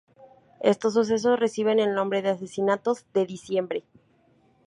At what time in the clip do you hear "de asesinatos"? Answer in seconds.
2.23-3.05